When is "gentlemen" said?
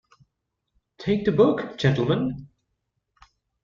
1.77-2.49